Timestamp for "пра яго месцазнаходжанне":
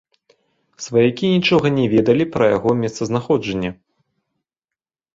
2.33-3.75